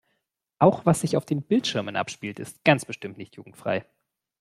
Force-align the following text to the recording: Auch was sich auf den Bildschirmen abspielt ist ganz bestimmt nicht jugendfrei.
Auch 0.57 0.83
was 0.87 1.01
sich 1.01 1.15
auf 1.15 1.27
den 1.27 1.43
Bildschirmen 1.43 1.95
abspielt 1.95 2.39
ist 2.39 2.63
ganz 2.63 2.85
bestimmt 2.85 3.19
nicht 3.19 3.35
jugendfrei. 3.35 3.85